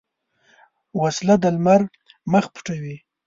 وسله 1.01 1.35
د 1.43 1.45
لمر 1.55 1.81
مخ 2.31 2.45
پټوي 2.53 2.95